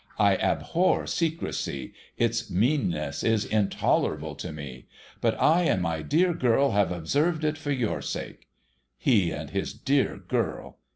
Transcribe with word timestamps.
I 0.17 0.35
abhor 0.37 1.05
secrecy. 1.05 1.93
Its 2.17 2.49
meanness 2.49 3.23
is 3.23 3.45
intolerable 3.45 4.33
to 4.33 4.51
me. 4.51 4.87
But 5.21 5.39
I 5.39 5.61
and 5.65 5.79
my 5.79 6.01
dear 6.01 6.33
girl 6.33 6.71
have 6.71 6.91
observed 6.91 7.43
it 7.43 7.55
for 7.59 7.71
your 7.71 8.01
sake.' 8.01 8.47
He 8.97 9.29
and 9.31 9.51
his 9.51 9.73
dear 9.73 10.17
girl 10.17 10.77